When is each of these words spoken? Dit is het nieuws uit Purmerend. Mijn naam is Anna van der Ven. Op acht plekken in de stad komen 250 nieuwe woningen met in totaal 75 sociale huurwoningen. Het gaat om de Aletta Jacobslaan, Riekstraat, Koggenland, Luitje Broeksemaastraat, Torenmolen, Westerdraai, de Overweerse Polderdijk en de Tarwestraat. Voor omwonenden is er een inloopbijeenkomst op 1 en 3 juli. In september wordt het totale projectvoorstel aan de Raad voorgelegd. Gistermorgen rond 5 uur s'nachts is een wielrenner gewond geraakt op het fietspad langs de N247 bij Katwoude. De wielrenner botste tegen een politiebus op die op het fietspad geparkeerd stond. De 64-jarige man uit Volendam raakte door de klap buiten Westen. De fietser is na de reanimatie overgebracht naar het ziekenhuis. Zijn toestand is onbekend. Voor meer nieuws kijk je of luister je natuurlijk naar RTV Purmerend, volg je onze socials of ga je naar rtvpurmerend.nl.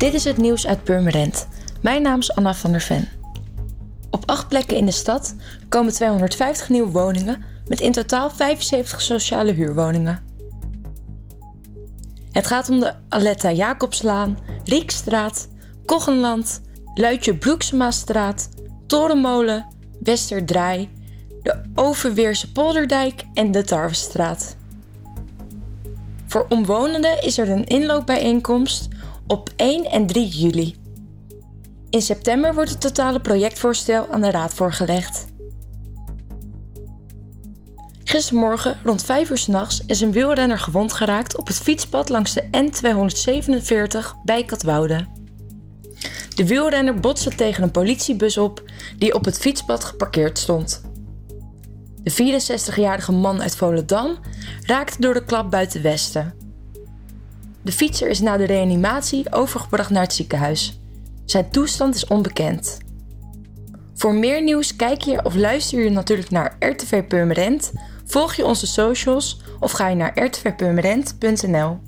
Dit 0.00 0.14
is 0.14 0.24
het 0.24 0.36
nieuws 0.36 0.66
uit 0.66 0.84
Purmerend. 0.84 1.48
Mijn 1.82 2.02
naam 2.02 2.18
is 2.18 2.34
Anna 2.34 2.54
van 2.54 2.70
der 2.70 2.80
Ven. 2.80 3.08
Op 4.10 4.22
acht 4.26 4.48
plekken 4.48 4.76
in 4.76 4.86
de 4.86 4.92
stad 4.92 5.34
komen 5.68 5.92
250 5.92 6.68
nieuwe 6.68 6.90
woningen 6.90 7.44
met 7.66 7.80
in 7.80 7.92
totaal 7.92 8.30
75 8.30 9.00
sociale 9.00 9.52
huurwoningen. 9.52 10.22
Het 12.32 12.46
gaat 12.46 12.68
om 12.68 12.80
de 12.80 12.94
Aletta 13.08 13.52
Jacobslaan, 13.52 14.38
Riekstraat, 14.64 15.48
Koggenland, 15.84 16.60
Luitje 16.94 17.36
Broeksemaastraat, 17.36 18.48
Torenmolen, 18.86 19.66
Westerdraai, 20.00 20.88
de 21.42 21.62
Overweerse 21.74 22.52
Polderdijk 22.52 23.24
en 23.34 23.50
de 23.50 23.64
Tarwestraat. 23.64 24.56
Voor 26.26 26.46
omwonenden 26.48 27.22
is 27.22 27.38
er 27.38 27.50
een 27.50 27.66
inloopbijeenkomst 27.66 28.88
op 29.30 29.50
1 29.56 29.84
en 29.84 30.06
3 30.06 30.28
juli. 30.28 30.76
In 31.90 32.02
september 32.02 32.54
wordt 32.54 32.70
het 32.70 32.80
totale 32.80 33.20
projectvoorstel 33.20 34.08
aan 34.10 34.20
de 34.20 34.30
Raad 34.30 34.54
voorgelegd. 34.54 35.26
Gistermorgen 38.04 38.78
rond 38.84 39.04
5 39.04 39.30
uur 39.30 39.38
s'nachts 39.38 39.82
is 39.86 40.00
een 40.00 40.12
wielrenner 40.12 40.58
gewond 40.58 40.92
geraakt 40.92 41.36
op 41.36 41.46
het 41.46 41.56
fietspad 41.56 42.08
langs 42.08 42.34
de 42.34 42.42
N247 42.42 44.24
bij 44.24 44.44
Katwoude. 44.44 45.06
De 46.34 46.46
wielrenner 46.46 47.00
botste 47.00 47.34
tegen 47.34 47.62
een 47.62 47.70
politiebus 47.70 48.38
op 48.38 48.62
die 48.98 49.14
op 49.14 49.24
het 49.24 49.38
fietspad 49.38 49.84
geparkeerd 49.84 50.38
stond. 50.38 50.82
De 52.02 52.40
64-jarige 52.40 53.12
man 53.12 53.42
uit 53.42 53.56
Volendam 53.56 54.18
raakte 54.62 55.00
door 55.00 55.14
de 55.14 55.24
klap 55.24 55.50
buiten 55.50 55.82
Westen. 55.82 56.49
De 57.62 57.72
fietser 57.72 58.08
is 58.08 58.20
na 58.20 58.36
de 58.36 58.44
reanimatie 58.44 59.32
overgebracht 59.32 59.90
naar 59.90 60.02
het 60.02 60.12
ziekenhuis. 60.12 60.80
Zijn 61.24 61.50
toestand 61.50 61.94
is 61.94 62.06
onbekend. 62.06 62.78
Voor 63.94 64.14
meer 64.14 64.42
nieuws 64.42 64.76
kijk 64.76 65.00
je 65.00 65.24
of 65.24 65.34
luister 65.34 65.84
je 65.84 65.90
natuurlijk 65.90 66.30
naar 66.30 66.56
RTV 66.58 67.04
Purmerend, 67.04 67.72
volg 68.04 68.34
je 68.34 68.44
onze 68.44 68.66
socials 68.66 69.40
of 69.58 69.72
ga 69.72 69.88
je 69.88 69.94
naar 69.94 70.24
rtvpurmerend.nl. 70.24 71.80